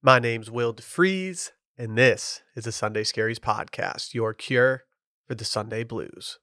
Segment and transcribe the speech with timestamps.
[0.00, 4.84] My name's Will DeFries, and this is the Sunday Scaries Podcast, your cure
[5.26, 6.38] for the Sunday blues.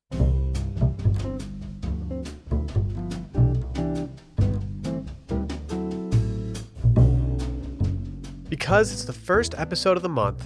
[8.49, 10.45] Because it's the first episode of the month,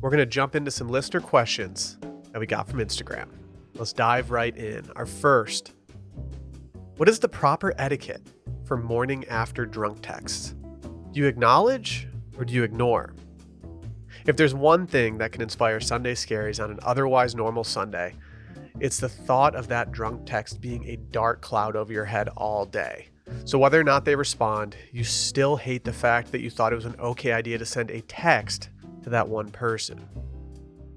[0.00, 1.98] we're going to jump into some listener questions
[2.32, 3.28] that we got from Instagram.
[3.74, 4.90] Let's dive right in.
[4.96, 5.74] Our first
[6.96, 8.26] What is the proper etiquette
[8.64, 10.54] for morning after drunk texts?
[11.12, 12.06] Do you acknowledge
[12.40, 13.14] or do you ignore?
[14.26, 18.14] If there's one thing that can inspire Sunday scaries on an otherwise normal Sunday,
[18.80, 22.64] it's the thought of that drunk text being a dark cloud over your head all
[22.64, 23.08] day.
[23.44, 26.76] So, whether or not they respond, you still hate the fact that you thought it
[26.76, 28.70] was an okay idea to send a text
[29.02, 30.08] to that one person.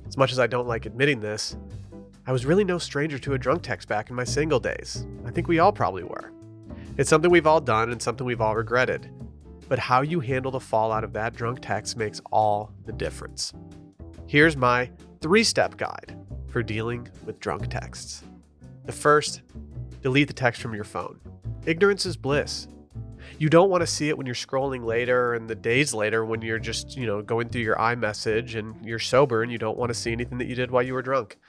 [0.07, 1.55] As much as I don't like admitting this,
[2.25, 5.05] I was really no stranger to a drunk text back in my single days.
[5.25, 6.31] I think we all probably were.
[6.97, 9.09] It's something we've all done and something we've all regretted.
[9.73, 13.53] But how you handle the fallout of that drunk text makes all the difference.
[14.27, 16.15] Here's my three step guide
[16.47, 18.23] for dealing with drunk texts.
[18.85, 19.41] The first,
[20.03, 21.19] delete the text from your phone.
[21.65, 22.67] Ignorance is bliss.
[23.39, 26.43] You don't want to see it when you're scrolling later and the days later when
[26.43, 29.89] you're just, you know, going through your iMessage and you're sober and you don't want
[29.89, 31.39] to see anything that you did while you were drunk.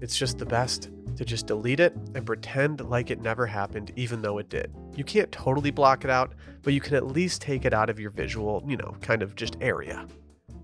[0.00, 4.22] It's just the best to just delete it and pretend like it never happened, even
[4.22, 4.72] though it did.
[4.96, 8.00] You can't totally block it out, but you can at least take it out of
[8.00, 10.06] your visual, you know, kind of just area.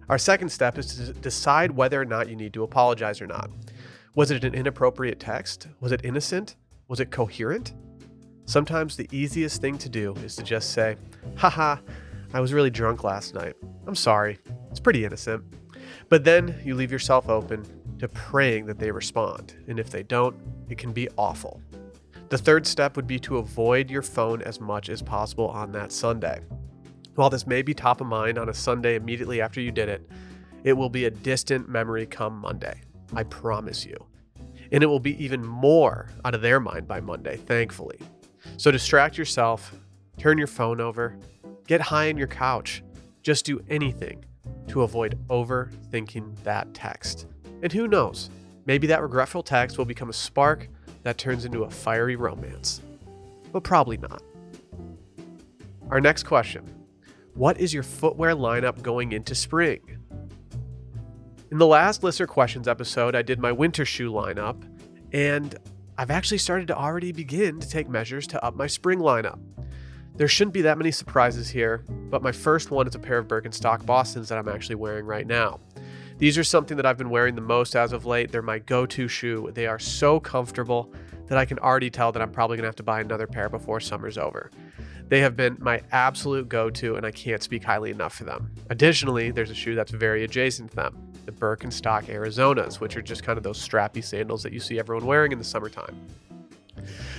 [0.09, 3.51] Our second step is to decide whether or not you need to apologize or not.
[4.15, 5.69] Was it an inappropriate text?
[5.81, 6.57] Was it innocent?
[6.89, 7.75] Was it coherent?
[8.45, 10.97] Sometimes the easiest thing to do is to just say,
[11.37, 11.77] haha,
[12.33, 13.55] I was really drunk last night.
[13.87, 14.39] I'm sorry.
[14.71, 15.43] It's pretty innocent.
[16.09, 17.65] But then you leave yourself open
[17.99, 19.57] to praying that they respond.
[19.69, 20.37] And if they don't,
[20.69, 21.63] it can be awful.
[22.29, 25.93] The third step would be to avoid your phone as much as possible on that
[25.93, 26.41] Sunday.
[27.15, 30.11] While this may be top of mind on a Sunday immediately after you did it,
[30.65, 32.81] it will be a distant memory come Monday.
[33.15, 33.97] I promise you.
[34.73, 38.01] And it will be even more out of their mind by Monday, thankfully.
[38.57, 39.73] So distract yourself,
[40.19, 41.17] turn your phone over,
[41.69, 42.83] get high on your couch,
[43.23, 44.25] just do anything
[44.69, 47.27] to avoid overthinking that text.
[47.63, 48.31] And who knows,
[48.67, 50.69] maybe that regretful text will become a spark
[51.03, 52.81] that turns into a fiery romance.
[53.53, 54.23] But probably not.
[55.91, 56.65] Our next question
[57.35, 59.81] What is your footwear lineup going into spring?
[61.51, 64.63] In the last Listener Questions episode, I did my winter shoe lineup,
[65.13, 65.55] and
[65.97, 69.39] I've actually started to already begin to take measures to up my spring lineup.
[70.17, 73.29] There shouldn't be that many surprises here, but my first one is a pair of
[73.29, 75.61] Birkenstock Bostons that I'm actually wearing right now.
[76.19, 78.33] These are something that I've been wearing the most as of late.
[78.33, 79.51] They're my go to shoe.
[79.53, 80.91] They are so comfortable
[81.27, 83.81] that I can already tell that I'm probably to have to buy another pair before
[83.81, 84.51] summer's over.
[85.09, 88.51] They have been my absolute go to, and I can't speak highly enough for them.
[88.71, 93.25] Additionally, there's a shoe that's very adjacent to them the Birkenstock Arizonas, which are just
[93.25, 95.97] kind of those strappy sandals that you see everyone wearing in the summertime.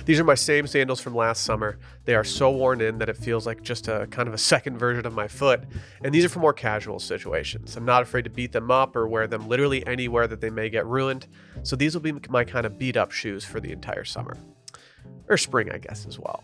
[0.04, 1.78] These are my same sandals from last summer.
[2.04, 4.78] They are so worn in that it feels like just a kind of a second
[4.78, 5.64] version of my foot.
[6.02, 7.76] And these are for more casual situations.
[7.76, 10.70] I'm not afraid to beat them up or wear them literally anywhere that they may
[10.70, 11.26] get ruined.
[11.62, 14.36] So these will be my kind of beat up shoes for the entire summer.
[15.28, 16.42] Or spring, I guess, as well.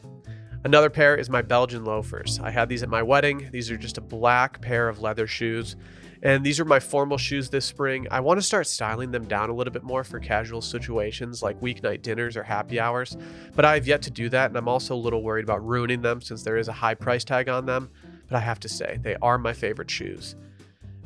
[0.64, 2.40] Another pair is my Belgian loafers.
[2.42, 3.50] I had these at my wedding.
[3.52, 5.76] These are just a black pair of leather shoes.
[6.24, 8.08] And these are my formal shoes this spring.
[8.10, 11.60] I want to start styling them down a little bit more for casual situations like
[11.60, 13.14] weeknight dinners or happy hours,
[13.54, 14.48] but I have yet to do that.
[14.48, 17.24] And I'm also a little worried about ruining them since there is a high price
[17.24, 17.90] tag on them.
[18.26, 20.34] But I have to say, they are my favorite shoes.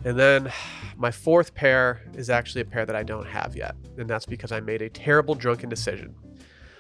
[0.05, 0.53] And then
[0.97, 3.75] my fourth pair is actually a pair that I don't have yet.
[3.97, 6.15] And that's because I made a terrible drunken decision.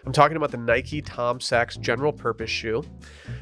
[0.08, 2.82] I'm talking about the Nike Tom Sachs general purpose shoe.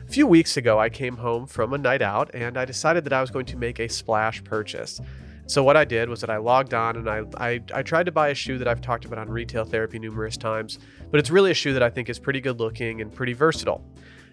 [0.05, 3.13] A few weeks ago, I came home from a night out and I decided that
[3.13, 5.01] I was going to make a splash purchase.
[5.47, 8.11] So what I did was that I logged on and I, I, I, tried to
[8.11, 11.53] buy a shoe that I've talked about on retail therapy numerous times, but it's really
[11.53, 13.85] a shoe that I think is pretty good looking and pretty versatile.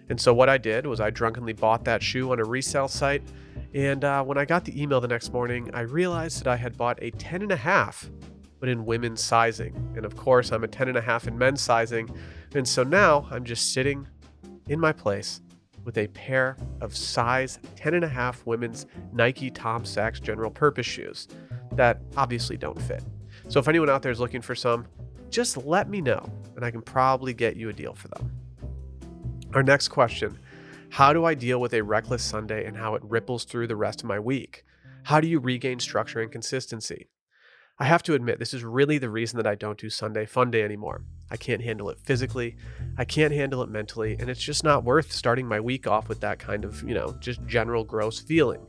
[0.08, 3.22] And so what I did was I drunkenly bought that shoe on a resale site.
[3.74, 6.76] And uh, when I got the email the next morning, I realized that I had
[6.76, 8.10] bought a 10 and a half
[8.64, 9.74] but in women's sizing.
[9.94, 12.08] And of course, I'm a 10 and a half in men's sizing.
[12.54, 14.08] And so now I'm just sitting
[14.70, 15.42] in my place
[15.84, 20.86] with a pair of size 10 and a half women's Nike Tom Sachs general purpose
[20.86, 21.28] shoes
[21.72, 23.04] that obviously don't fit.
[23.48, 24.86] So if anyone out there is looking for some,
[25.28, 26.26] just let me know
[26.56, 28.32] and I can probably get you a deal for them.
[29.52, 30.38] Our next question
[30.88, 34.00] How do I deal with a reckless Sunday and how it ripples through the rest
[34.00, 34.64] of my week?
[35.02, 37.08] How do you regain structure and consistency?
[37.76, 40.52] I have to admit, this is really the reason that I don't do Sunday Fun
[40.52, 41.02] Day anymore.
[41.28, 42.56] I can't handle it physically,
[42.96, 46.20] I can't handle it mentally, and it's just not worth starting my week off with
[46.20, 48.64] that kind of, you know, just general gross feeling.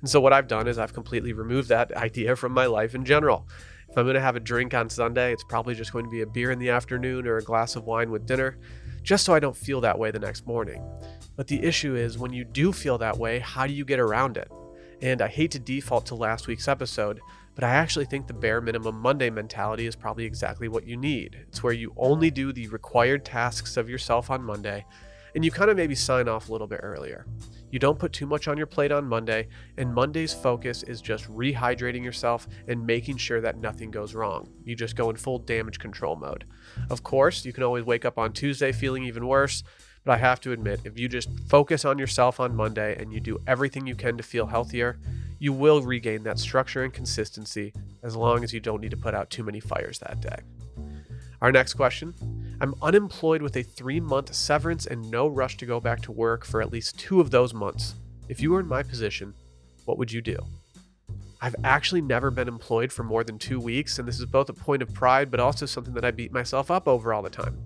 [0.00, 3.04] And so what I've done is I've completely removed that idea from my life in
[3.04, 3.46] general.
[3.90, 6.22] If I'm going to have a drink on Sunday, it's probably just going to be
[6.22, 8.56] a beer in the afternoon or a glass of wine with dinner,
[9.02, 10.82] just so I don't feel that way the next morning.
[11.36, 14.38] But the issue is when you do feel that way, how do you get around
[14.38, 14.50] it?
[15.02, 17.20] And I hate to default to last week's episode,
[17.56, 21.38] but I actually think the bare minimum Monday mentality is probably exactly what you need.
[21.48, 24.84] It's where you only do the required tasks of yourself on Monday,
[25.34, 27.26] and you kind of maybe sign off a little bit earlier.
[27.72, 29.48] You don't put too much on your plate on Monday,
[29.78, 34.48] and Monday's focus is just rehydrating yourself and making sure that nothing goes wrong.
[34.64, 36.44] You just go in full damage control mode.
[36.90, 39.62] Of course, you can always wake up on Tuesday feeling even worse,
[40.04, 43.18] but I have to admit, if you just focus on yourself on Monday and you
[43.18, 44.98] do everything you can to feel healthier,
[45.38, 47.72] you will regain that structure and consistency
[48.02, 50.38] as long as you don't need to put out too many fires that day.
[51.42, 52.14] Our next question
[52.60, 56.44] I'm unemployed with a three month severance and no rush to go back to work
[56.44, 57.94] for at least two of those months.
[58.28, 59.34] If you were in my position,
[59.84, 60.38] what would you do?
[61.40, 64.54] I've actually never been employed for more than two weeks, and this is both a
[64.54, 67.58] point of pride, but also something that I beat myself up over all the time.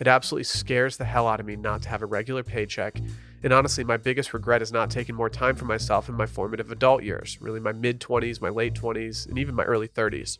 [0.00, 2.98] It absolutely scares the hell out of me not to have a regular paycheck,
[3.42, 6.70] and honestly, my biggest regret is not taking more time for myself in my formative
[6.70, 10.38] adult years, really my mid 20s, my late 20s, and even my early 30s.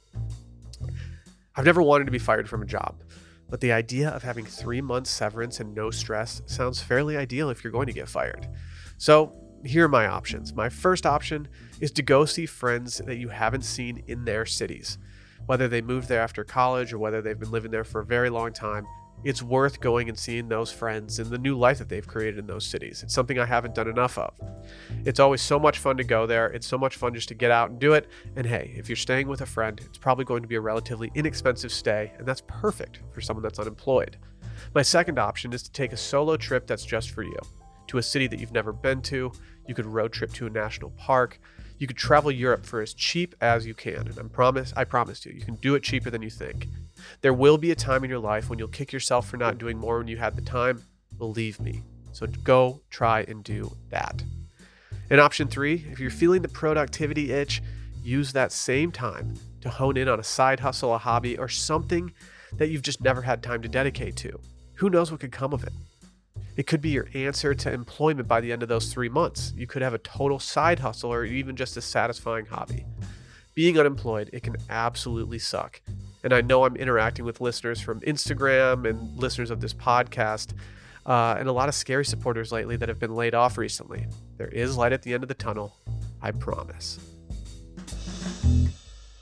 [1.56, 3.02] I've never wanted to be fired from a job.
[3.50, 7.62] But the idea of having three months severance and no stress sounds fairly ideal if
[7.62, 8.48] you're going to get fired.
[8.96, 9.34] So,
[9.64, 10.54] here are my options.
[10.54, 11.48] My first option
[11.80, 14.98] is to go see friends that you haven't seen in their cities.
[15.46, 18.30] Whether they moved there after college or whether they've been living there for a very
[18.30, 18.86] long time,
[19.24, 22.46] it's worth going and seeing those friends and the new life that they've created in
[22.46, 23.02] those cities.
[23.02, 24.34] It's something I haven't done enough of.
[25.04, 26.48] It's always so much fun to go there.
[26.48, 28.08] It's so much fun just to get out and do it.
[28.36, 31.10] And hey, if you're staying with a friend, it's probably going to be a relatively
[31.14, 34.16] inexpensive stay, and that's perfect for someone that's unemployed.
[34.74, 37.38] My second option is to take a solo trip that's just for you
[37.88, 39.30] to a city that you've never been to.
[39.66, 41.40] You could road trip to a national park.
[41.78, 45.26] You could travel Europe for as cheap as you can, and I promise, I promise
[45.26, 46.68] you, you can do it cheaper than you think.
[47.20, 49.78] There will be a time in your life when you'll kick yourself for not doing
[49.78, 50.82] more when you had the time.
[51.18, 51.82] Believe me.
[52.12, 54.22] So go try and do that.
[55.10, 57.62] And option three, if you're feeling the productivity itch,
[58.02, 62.12] use that same time to hone in on a side hustle, a hobby, or something
[62.54, 64.38] that you've just never had time to dedicate to.
[64.74, 65.72] Who knows what could come of it?
[66.56, 69.52] It could be your answer to employment by the end of those three months.
[69.56, 72.84] You could have a total side hustle or even just a satisfying hobby.
[73.54, 75.80] Being unemployed, it can absolutely suck.
[76.24, 80.52] And I know I'm interacting with listeners from Instagram and listeners of this podcast,
[81.04, 84.06] uh, and a lot of scary supporters lately that have been laid off recently.
[84.38, 85.76] There is light at the end of the tunnel,
[86.20, 86.98] I promise.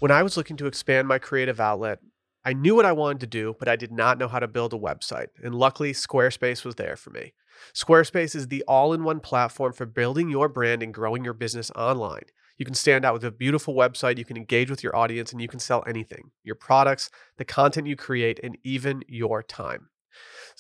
[0.01, 2.01] When I was looking to expand my creative outlet,
[2.45, 4.73] I knew what I wanted to do, but I did not know how to build
[4.73, 5.29] a website.
[5.43, 7.35] And luckily, Squarespace was there for me.
[7.75, 11.71] Squarespace is the all in one platform for building your brand and growing your business
[11.73, 12.25] online.
[12.61, 15.41] You can stand out with a beautiful website, you can engage with your audience, and
[15.41, 17.09] you can sell anything your products,
[17.39, 19.89] the content you create, and even your time.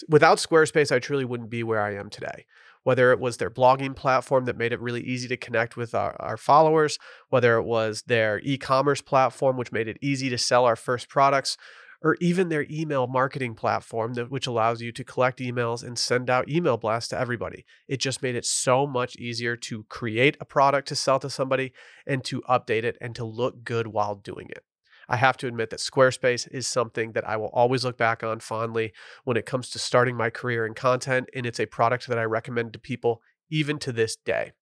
[0.09, 2.47] Without Squarespace, I truly wouldn't be where I am today.
[2.85, 6.17] Whether it was their blogging platform that made it really easy to connect with our,
[6.19, 6.99] our followers,
[7.29, 11.11] whether it was their e commerce platform, which made it easy to sell our first
[11.11, 11.59] products,
[12.03, 16.31] or even their email marketing platform, that, which allows you to collect emails and send
[16.31, 17.65] out email blasts to everybody.
[17.89, 21.73] It just made it so much easier to create a product to sell to somebody
[22.07, 24.65] and to update it and to look good while doing it.
[25.11, 28.39] I have to admit that Squarespace is something that I will always look back on
[28.39, 28.93] fondly
[29.25, 32.23] when it comes to starting my career in content, and it's a product that I
[32.23, 34.53] recommend to people even to this day.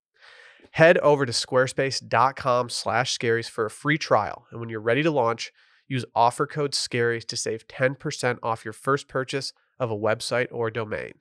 [0.71, 4.47] Head over to squarespace.com slash scaries for a free trial.
[4.51, 5.51] And when you're ready to launch,
[5.89, 10.69] Use offer code SCARY to save 10% off your first purchase of a website or
[10.69, 11.13] domain.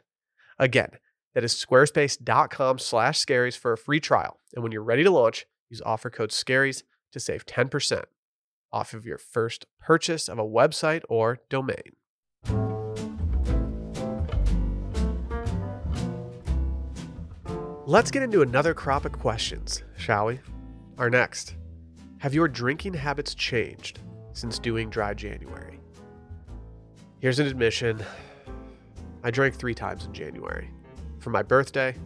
[0.59, 0.91] Again,
[1.35, 4.39] that is squarespace.com slash scaries for a free trial.
[4.55, 8.05] And when you're ready to launch, use offer code SCARIES to save 10%
[8.71, 11.95] off of your first purchase of a website or domain.
[17.87, 20.41] Let's get into another crop of questions, shall we?
[20.99, 21.55] Our next
[22.19, 24.01] Have your drinking habits changed?
[24.39, 25.81] Since doing dry January.
[27.19, 28.05] Here's an admission
[29.25, 30.71] I drank three times in January
[31.19, 31.97] for my birthday,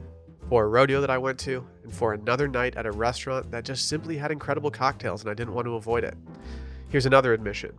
[0.48, 3.64] for a rodeo that I went to, and for another night at a restaurant that
[3.64, 6.14] just simply had incredible cocktails and I didn't want to avoid it.
[6.88, 7.72] Here's another admission.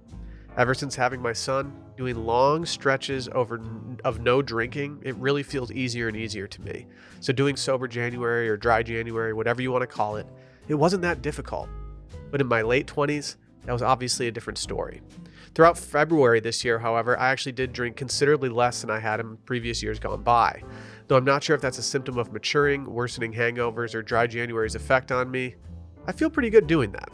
[0.55, 3.60] Ever since having my son, doing long stretches over
[4.03, 6.86] of no drinking, it really feels easier and easier to me.
[7.22, 10.27] So doing sober January or dry January, whatever you want to call it,
[10.67, 11.69] it wasn't that difficult.
[12.29, 15.01] But in my late 20s, that was obviously a different story.
[15.55, 19.38] Throughout February this year, however, I actually did drink considerably less than I had in
[19.46, 20.63] previous years gone by.
[21.08, 24.75] Though I'm not sure if that's a symptom of maturing, worsening hangovers, or dry January's
[24.75, 25.55] effect on me,
[26.08, 27.10] I feel pretty good doing that.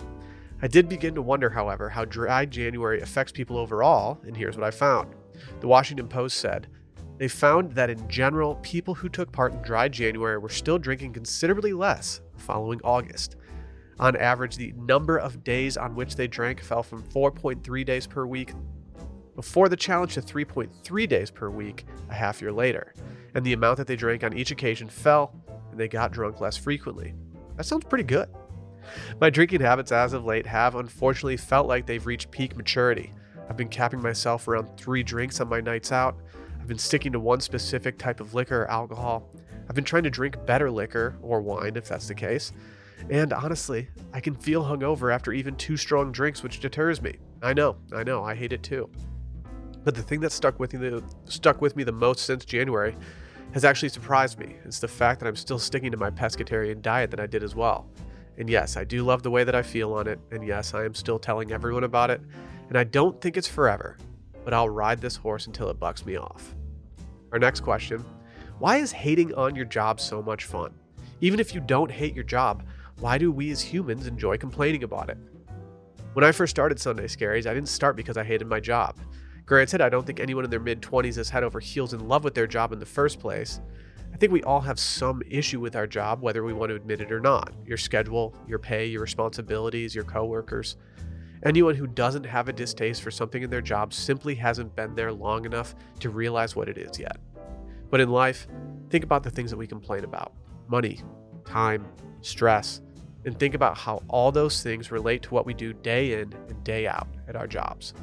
[0.61, 4.65] I did begin to wonder, however, how dry January affects people overall, and here's what
[4.65, 5.13] I found.
[5.59, 6.67] The Washington Post said,
[7.17, 11.11] they found that in general, people who took part in dry January were still drinking
[11.11, 13.35] considerably less following August.
[13.99, 18.25] On average, the number of days on which they drank fell from 4.3 days per
[18.25, 18.53] week
[19.35, 22.93] before the challenge to 3.3 days per week a half year later,
[23.33, 25.33] and the amount that they drank on each occasion fell,
[25.71, 27.13] and they got drunk less frequently.
[27.55, 28.29] That sounds pretty good.
[29.19, 33.13] My drinking habits as of late have unfortunately felt like they've reached peak maturity.
[33.49, 36.17] I've been capping myself around three drinks on my nights out,
[36.59, 39.27] I've been sticking to one specific type of liquor or alcohol.
[39.67, 42.53] I've been trying to drink better liquor or wine if that's the case.
[43.09, 47.15] And honestly, I can feel hungover after even two strong drinks, which deters me.
[47.41, 48.89] I know, I know, I hate it too.
[49.83, 52.95] But the thing that stuck with me the, stuck with me the most since January
[53.53, 54.55] has actually surprised me.
[54.65, 57.55] It's the fact that I'm still sticking to my pescatarian diet that I did as
[57.55, 57.87] well.
[58.37, 60.19] And yes, I do love the way that I feel on it.
[60.31, 62.21] And yes, I am still telling everyone about it.
[62.67, 63.97] And I don't think it's forever,
[64.45, 66.55] but I'll ride this horse until it bucks me off.
[67.31, 68.05] Our next question
[68.59, 70.73] Why is hating on your job so much fun?
[71.21, 72.63] Even if you don't hate your job,
[72.99, 75.17] why do we as humans enjoy complaining about it?
[76.13, 78.97] When I first started Sunday Scaries, I didn't start because I hated my job.
[79.45, 82.23] Granted, I don't think anyone in their mid 20s is head over heels in love
[82.23, 83.61] with their job in the first place.
[84.13, 86.99] I think we all have some issue with our job, whether we want to admit
[86.99, 87.53] it or not.
[87.65, 90.75] Your schedule, your pay, your responsibilities, your coworkers.
[91.45, 95.13] Anyone who doesn't have a distaste for something in their job simply hasn't been there
[95.13, 97.17] long enough to realize what it is yet.
[97.89, 98.47] But in life,
[98.89, 100.33] think about the things that we complain about
[100.67, 101.01] money,
[101.45, 101.87] time,
[102.21, 102.81] stress,
[103.29, 106.63] and think about how all those things relate to what we do day in and
[106.63, 107.93] day out at our jobs.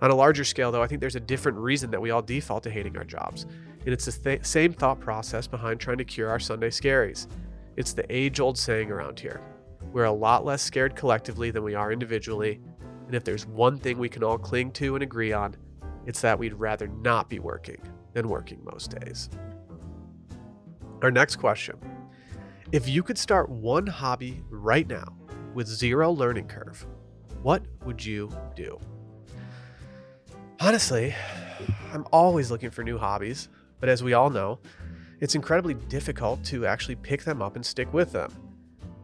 [0.00, 2.62] On a larger scale, though, I think there's a different reason that we all default
[2.62, 3.42] to hating our jobs.
[3.84, 7.26] And it's the th- same thought process behind trying to cure our Sunday scaries.
[7.76, 9.40] It's the age old saying around here
[9.92, 12.60] we're a lot less scared collectively than we are individually.
[13.06, 15.56] And if there's one thing we can all cling to and agree on,
[16.06, 19.28] it's that we'd rather not be working than working most days.
[21.02, 21.76] Our next question
[22.72, 25.04] If you could start one hobby right now
[25.52, 26.86] with zero learning curve,
[27.42, 28.80] what would you do?
[30.58, 31.14] Honestly,
[31.92, 34.58] I'm always looking for new hobbies, but as we all know,
[35.20, 38.32] it's incredibly difficult to actually pick them up and stick with them.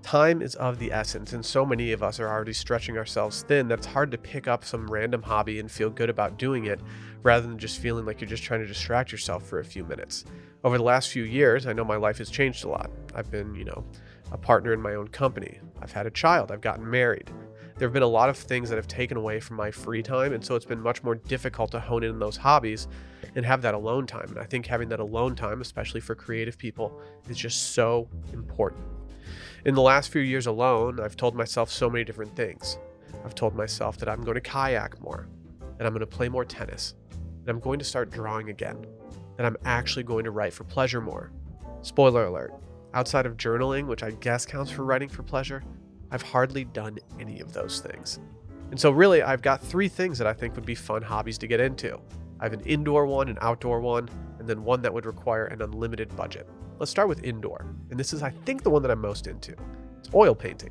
[0.01, 3.69] Time is of the essence, and so many of us are already stretching ourselves thin
[3.69, 6.81] that it's hard to pick up some random hobby and feel good about doing it
[7.23, 10.25] rather than just feeling like you're just trying to distract yourself for a few minutes.
[10.65, 12.91] Over the last few years, I know my life has changed a lot.
[13.15, 13.85] I've been, you know,
[14.33, 17.31] a partner in my own company, I've had a child, I've gotten married.
[17.77, 20.33] There have been a lot of things that have taken away from my free time,
[20.33, 22.89] and so it's been much more difficult to hone in on those hobbies
[23.37, 24.27] and have that alone time.
[24.31, 28.85] And I think having that alone time, especially for creative people, is just so important.
[29.65, 32.79] In the last few years alone, I've told myself so many different things.
[33.25, 35.29] I've told myself that I'm going to kayak more,
[35.79, 38.85] and I'm going to play more tennis, and I'm going to start drawing again,
[39.39, 41.33] that I'm actually going to write for pleasure more.
[41.81, 42.53] Spoiler alert
[42.95, 45.63] outside of journaling, which I guess counts for writing for pleasure,
[46.11, 48.19] I've hardly done any of those things.
[48.71, 51.47] And so, really, I've got three things that I think would be fun hobbies to
[51.47, 51.99] get into.
[52.41, 55.63] I have an indoor one, an outdoor one, and then one that would require an
[55.63, 56.49] unlimited budget.
[56.79, 59.55] Let's start with indoor, and this is, I think, the one that I'm most into.
[59.99, 60.71] It's oil painting.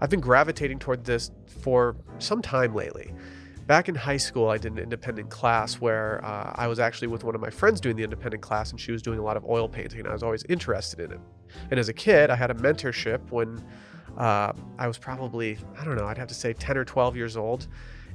[0.00, 1.30] I've been gravitating toward this
[1.62, 3.14] for some time lately.
[3.66, 7.24] Back in high school, I did an independent class where uh, I was actually with
[7.24, 9.44] one of my friends doing the independent class, and she was doing a lot of
[9.46, 11.20] oil painting, and I was always interested in it.
[11.70, 13.64] And as a kid, I had a mentorship when
[14.18, 17.36] uh, I was probably, I don't know, I'd have to say 10 or 12 years
[17.38, 17.66] old.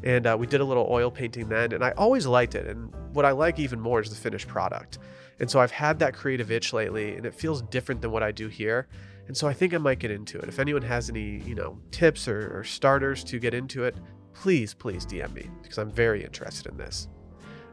[0.04, 2.68] And uh, we did a little oil painting then, and I always liked it.
[2.68, 5.00] And what I like even more is the finished product.
[5.40, 8.32] And so I've had that creative itch lately, and it feels different than what I
[8.32, 8.88] do here.
[9.28, 10.48] And so I think I might get into it.
[10.48, 13.96] If anyone has any, you know, tips or, or starters to get into it,
[14.34, 17.08] please, please DM me because I'm very interested in this.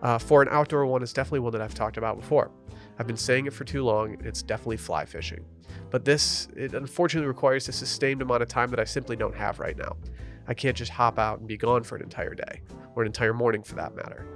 [0.03, 2.51] Uh, for an outdoor one, it's definitely one that I've talked about before.
[2.99, 4.17] I've been saying it for too long.
[4.25, 5.45] It's definitely fly fishing.
[5.91, 9.59] But this, it unfortunately requires a sustained amount of time that I simply don't have
[9.59, 9.97] right now.
[10.49, 12.61] I can't just hop out and be gone for an entire day,
[12.95, 14.27] or an entire morning for that matter.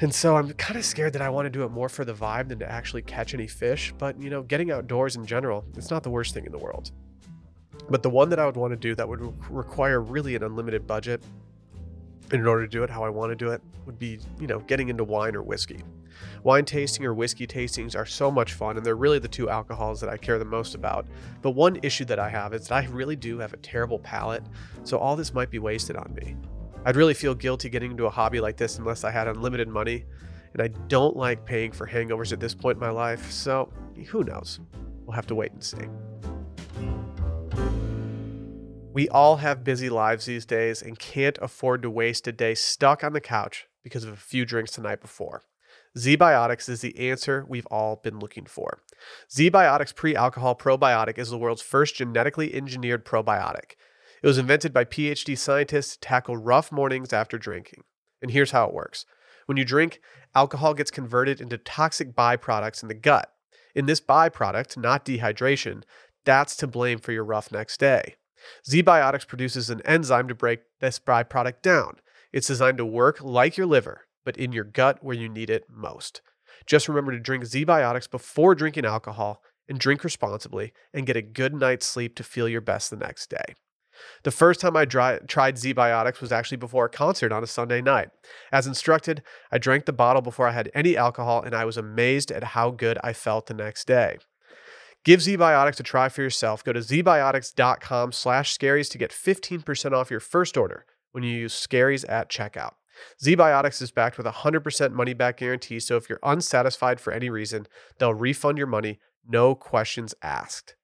[0.00, 2.14] And so I'm kind of scared that I want to do it more for the
[2.14, 3.92] vibe than to actually catch any fish.
[3.98, 6.90] But, you know, getting outdoors in general, it's not the worst thing in the world.
[7.90, 9.20] But the one that I would want to do that would
[9.50, 11.22] require really an unlimited budget
[12.32, 14.60] in order to do it how I want to do it would be, you know,
[14.60, 15.82] getting into wine or whiskey.
[16.44, 20.00] Wine tasting or whiskey tastings are so much fun, and they're really the two alcohols
[20.00, 21.06] that I care the most about.
[21.42, 24.44] But one issue that I have is that I really do have a terrible palate,
[24.84, 26.36] so all this might be wasted on me.
[26.84, 30.04] I'd really feel guilty getting into a hobby like this unless I had unlimited money,
[30.52, 33.72] and I don't like paying for hangovers at this point in my life, so
[34.08, 34.60] who knows?
[35.04, 35.88] We'll have to wait and see.
[38.92, 43.04] We all have busy lives these days and can't afford to waste a day stuck
[43.04, 45.42] on the couch because of a few drinks the night before.
[45.96, 48.82] ZBiotics is the answer we've all been looking for.
[49.30, 53.72] ZBiotics pre alcohol probiotic is the world's first genetically engineered probiotic.
[54.22, 57.82] It was invented by PhD scientists to tackle rough mornings after drinking.
[58.20, 59.06] And here's how it works
[59.46, 60.00] when you drink,
[60.34, 63.32] alcohol gets converted into toxic byproducts in the gut.
[63.74, 65.82] In this byproduct, not dehydration,
[66.24, 68.16] that's to blame for your rough next day.
[68.68, 71.96] ZBiotics produces an enzyme to break this byproduct down.
[72.32, 75.64] It's designed to work like your liver, but in your gut where you need it
[75.68, 76.22] most.
[76.66, 81.54] Just remember to drink ZBiotics before drinking alcohol and drink responsibly and get a good
[81.54, 83.54] night's sleep to feel your best the next day.
[84.22, 87.82] The first time I dry, tried ZBiotics was actually before a concert on a Sunday
[87.82, 88.08] night.
[88.50, 89.22] As instructed,
[89.52, 92.70] I drank the bottle before I had any alcohol and I was amazed at how
[92.70, 94.18] good I felt the next day.
[95.04, 96.62] Give ZBiotics a try for yourself.
[96.62, 101.54] Go to zbiotics.com slash scaries to get 15% off your first order when you use
[101.54, 102.72] scaries at checkout.
[103.24, 107.30] ZBiotics is backed with a 100% money back guarantee, so if you're unsatisfied for any
[107.30, 107.66] reason,
[107.98, 110.76] they'll refund your money, no questions asked.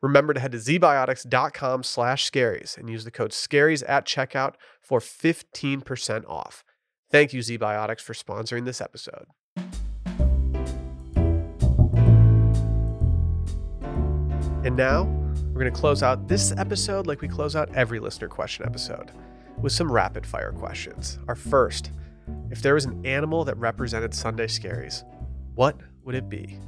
[0.00, 5.00] Remember to head to zbiotics.com slash scaries and use the code scaries at checkout for
[5.00, 6.64] 15% off.
[7.10, 9.26] Thank you, ZBiotics, for sponsoring this episode.
[14.62, 15.04] And now
[15.52, 19.10] we're going to close out this episode like we close out every listener question episode
[19.58, 21.18] with some rapid fire questions.
[21.28, 21.92] Our first
[22.50, 25.04] if there was an animal that represented Sunday Scaries,
[25.54, 26.58] what would it be?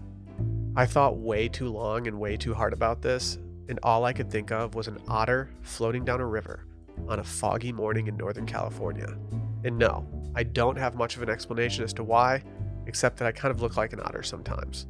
[0.74, 4.30] I thought way too long and way too hard about this, and all I could
[4.30, 6.66] think of was an otter floating down a river
[7.08, 9.16] on a foggy morning in Northern California.
[9.64, 12.42] And no, I don't have much of an explanation as to why,
[12.86, 14.86] except that I kind of look like an otter sometimes.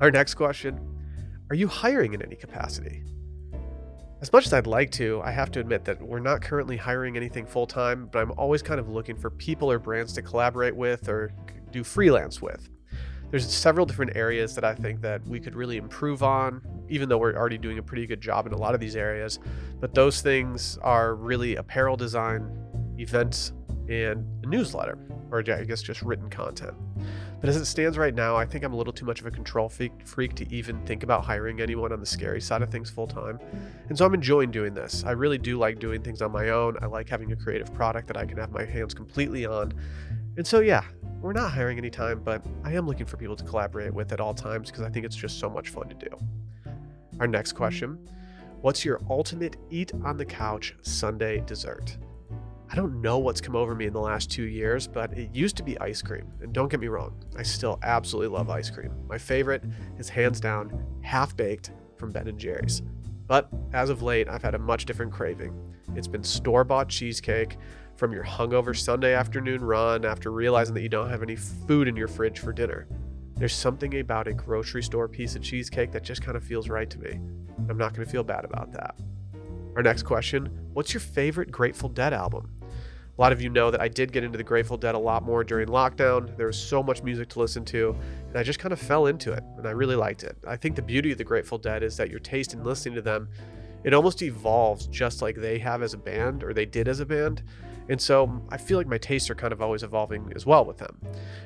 [0.00, 0.78] Our next question
[1.50, 3.02] Are you hiring in any capacity?
[4.20, 7.16] As much as I'd like to, I have to admit that we're not currently hiring
[7.16, 10.76] anything full time, but I'm always kind of looking for people or brands to collaborate
[10.76, 11.32] with or
[11.72, 12.70] do freelance with.
[13.32, 17.18] There's several different areas that I think that we could really improve on, even though
[17.18, 19.40] we're already doing a pretty good job in a lot of these areas.
[19.80, 22.48] But those things are really apparel design,
[22.96, 23.54] events,
[23.90, 24.96] and a newsletter,
[25.30, 26.74] or I guess just written content.
[27.40, 29.30] But as it stands right now, I think I'm a little too much of a
[29.30, 33.06] control freak to even think about hiring anyone on the scary side of things full
[33.06, 33.40] time.
[33.88, 35.02] And so I'm enjoying doing this.
[35.04, 36.76] I really do like doing things on my own.
[36.82, 39.72] I like having a creative product that I can have my hands completely on.
[40.36, 40.84] And so, yeah,
[41.20, 44.20] we're not hiring any time, but I am looking for people to collaborate with at
[44.20, 46.16] all times because I think it's just so much fun to do.
[47.18, 47.58] Our next mm-hmm.
[47.58, 48.08] question
[48.60, 51.96] What's your ultimate eat on the couch Sunday dessert?
[52.72, 55.56] I don't know what's come over me in the last two years, but it used
[55.56, 56.30] to be ice cream.
[56.40, 58.92] And don't get me wrong, I still absolutely love ice cream.
[59.08, 59.64] My favorite
[59.98, 62.82] is hands down half baked from Ben and Jerry's.
[63.26, 65.52] But as of late, I've had a much different craving.
[65.96, 67.56] It's been store bought cheesecake
[67.96, 71.96] from your hungover Sunday afternoon run after realizing that you don't have any food in
[71.96, 72.86] your fridge for dinner.
[73.34, 76.88] There's something about a grocery store piece of cheesecake that just kind of feels right
[76.88, 77.18] to me.
[77.68, 78.94] I'm not going to feel bad about that.
[79.74, 82.59] Our next question What's your favorite Grateful Dead album?
[83.20, 85.22] A lot of you know that I did get into the Grateful Dead a lot
[85.22, 86.34] more during lockdown.
[86.38, 87.94] There was so much music to listen to,
[88.28, 90.38] and I just kind of fell into it, and I really liked it.
[90.48, 93.02] I think the beauty of the Grateful Dead is that your taste in listening to
[93.02, 93.28] them,
[93.84, 97.04] it almost evolves just like they have as a band, or they did as a
[97.04, 97.42] band.
[97.90, 100.78] And so I feel like my tastes are kind of always evolving as well with
[100.78, 100.98] them.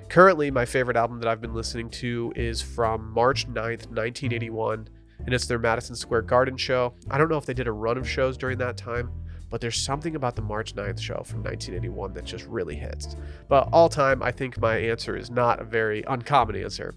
[0.09, 4.89] Currently, my favorite album that I've been listening to is from March 9th, 1981,
[5.27, 6.95] and it's their Madison Square Garden show.
[7.11, 9.11] I don't know if they did a run of shows during that time,
[9.55, 13.14] but there's something about the March 9th show from 1981 that just really hits.
[13.47, 16.93] But all time, I think my answer is not a very uncommon answer,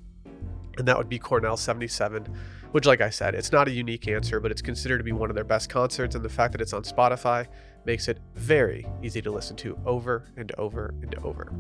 [0.80, 2.26] and that would be Cornell 77,
[2.72, 5.30] which, like I said, it's not a unique answer, but it's considered to be one
[5.30, 7.46] of their best concerts, and the fact that it's on Spotify
[7.86, 11.54] makes it very easy to listen to over and over and over.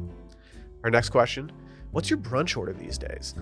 [0.84, 1.52] Our next question
[1.92, 3.36] What's your brunch order these days?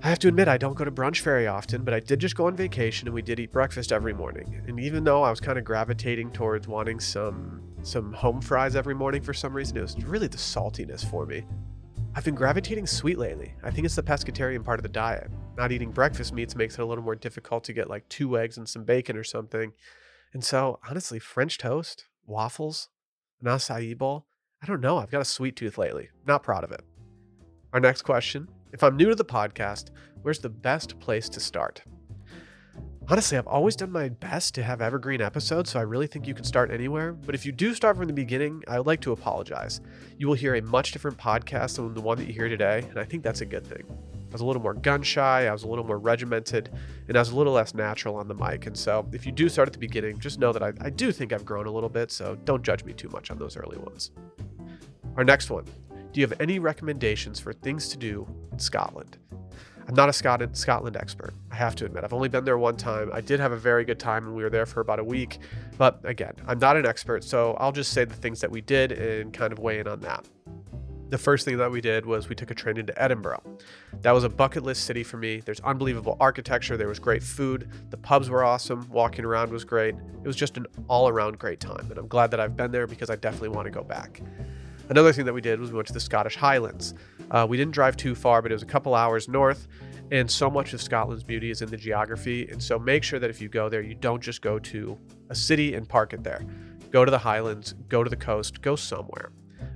[0.00, 2.36] I have to admit, I don't go to brunch very often, but I did just
[2.36, 4.62] go on vacation and we did eat breakfast every morning.
[4.68, 8.94] And even though I was kind of gravitating towards wanting some some home fries every
[8.94, 11.44] morning for some reason, it was really the saltiness for me.
[12.14, 13.54] I've been gravitating sweet lately.
[13.64, 15.30] I think it's the pescatarian part of the diet.
[15.56, 18.56] Not eating breakfast meats makes it a little more difficult to get like two eggs
[18.56, 19.72] and some bacon or something.
[20.32, 22.88] And so, honestly, French toast, waffles,
[23.40, 24.26] an acai bowl,
[24.62, 24.98] I don't know.
[24.98, 26.08] I've got a sweet tooth lately.
[26.26, 26.82] Not proud of it.
[27.72, 29.90] Our next question if I'm new to the podcast,
[30.22, 31.82] where's the best place to start?
[33.10, 36.34] Honestly, I've always done my best to have evergreen episodes, so I really think you
[36.34, 37.14] can start anywhere.
[37.14, 39.80] But if you do start from the beginning, I would like to apologize.
[40.18, 42.98] You will hear a much different podcast than the one that you hear today, and
[42.98, 43.84] I think that's a good thing.
[44.28, 46.68] I was a little more gun shy, I was a little more regimented,
[47.08, 48.66] and I was a little less natural on the mic.
[48.66, 51.10] And so, if you do start at the beginning, just know that I, I do
[51.10, 53.78] think I've grown a little bit, so don't judge me too much on those early
[53.78, 54.10] ones.
[55.16, 55.64] Our next one
[56.12, 59.18] Do you have any recommendations for things to do in Scotland?
[59.88, 61.32] I'm not a Scotland, Scotland expert.
[61.50, 63.10] I have to admit, I've only been there one time.
[63.12, 65.38] I did have a very good time and we were there for about a week.
[65.78, 68.92] But again, I'm not an expert, so I'll just say the things that we did
[68.92, 70.28] and kind of weigh in on that.
[71.08, 73.42] The first thing that we did was we took a train into Edinburgh.
[74.02, 75.40] That was a bucket list city for me.
[75.40, 79.94] There's unbelievable architecture, there was great food, the pubs were awesome, walking around was great.
[79.94, 81.86] It was just an all around great time.
[81.88, 84.20] And I'm glad that I've been there because I definitely want to go back.
[84.90, 86.94] Another thing that we did was we went to the Scottish Highlands.
[87.30, 89.68] Uh, we didn't drive too far, but it was a couple hours north,
[90.10, 92.48] and so much of Scotland's beauty is in the geography.
[92.48, 94.98] And so make sure that if you go there, you don't just go to
[95.28, 96.42] a city and park it there.
[96.90, 99.30] Go to the Highlands, go to the coast, go somewhere.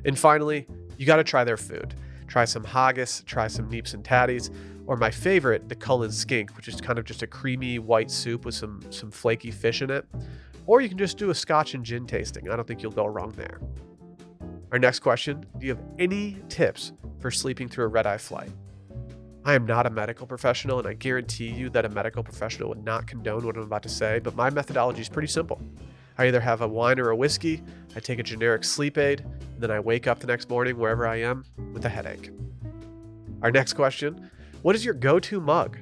[0.06, 1.94] And finally, you got to try their food.
[2.26, 4.48] Try some haggis, try some neeps and tatties,
[4.86, 8.46] or my favorite, the Cullen skink, which is kind of just a creamy white soup
[8.46, 10.06] with some some flaky fish in it.
[10.66, 12.48] Or you can just do a scotch and gin tasting.
[12.48, 13.60] I don't think you'll go wrong there.
[14.72, 18.50] Our next question Do you have any tips for sleeping through a red eye flight?
[19.44, 22.82] I am not a medical professional, and I guarantee you that a medical professional would
[22.82, 25.60] not condone what I'm about to say, but my methodology is pretty simple.
[26.16, 27.62] I either have a wine or a whiskey,
[27.96, 31.06] I take a generic sleep aid, and then I wake up the next morning wherever
[31.06, 32.30] I am with a headache.
[33.42, 34.30] Our next question
[34.62, 35.76] What is your go to mug?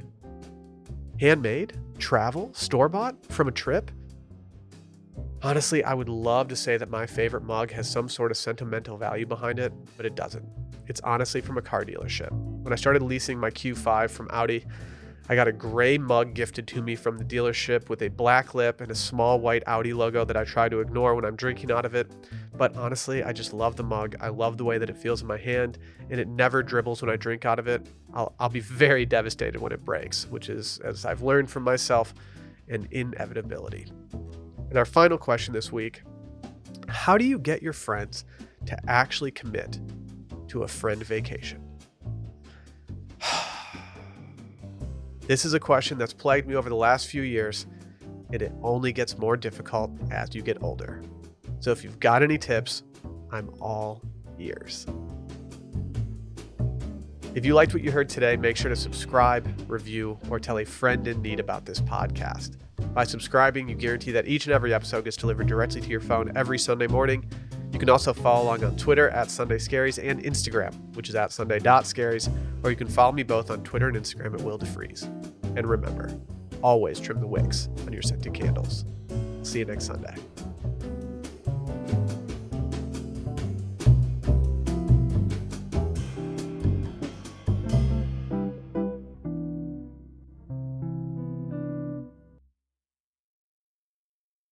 [1.20, 1.78] Handmade?
[1.98, 2.50] Travel?
[2.54, 3.14] Store bought?
[3.26, 3.90] From a trip?
[5.42, 8.98] Honestly, I would love to say that my favorite mug has some sort of sentimental
[8.98, 10.44] value behind it, but it doesn't.
[10.86, 12.30] It's honestly from a car dealership.
[12.62, 14.66] When I started leasing my Q5 from Audi,
[15.30, 18.82] I got a gray mug gifted to me from the dealership with a black lip
[18.82, 21.86] and a small white Audi logo that I try to ignore when I'm drinking out
[21.86, 22.12] of it.
[22.54, 24.16] But honestly, I just love the mug.
[24.20, 25.78] I love the way that it feels in my hand,
[26.10, 27.86] and it never dribbles when I drink out of it.
[28.12, 32.12] I'll, I'll be very devastated when it breaks, which is, as I've learned from myself,
[32.68, 33.86] an inevitability.
[34.70, 36.02] And our final question this week
[36.88, 38.24] How do you get your friends
[38.66, 39.80] to actually commit
[40.48, 41.62] to a friend vacation?
[45.26, 47.66] this is a question that's plagued me over the last few years,
[48.32, 51.02] and it only gets more difficult as you get older.
[51.58, 52.84] So if you've got any tips,
[53.32, 54.00] I'm all
[54.38, 54.86] ears.
[57.34, 60.64] If you liked what you heard today, make sure to subscribe, review, or tell a
[60.64, 62.56] friend in need about this podcast.
[62.92, 66.36] By subscribing, you guarantee that each and every episode gets delivered directly to your phone
[66.36, 67.24] every Sunday morning.
[67.72, 71.30] You can also follow along on Twitter at Sunday Scaries and Instagram, which is at
[71.30, 72.28] Sunday.scaries,
[72.64, 75.04] or you can follow me both on Twitter and Instagram at Will DeFries.
[75.56, 76.10] And remember,
[76.62, 78.84] always trim the wicks on your scented candles.
[79.42, 80.16] See you next Sunday.